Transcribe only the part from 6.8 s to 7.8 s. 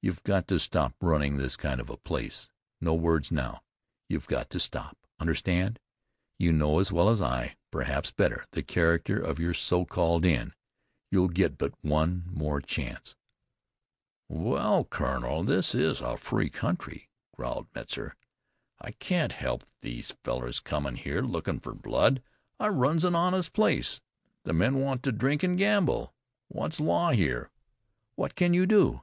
well as I,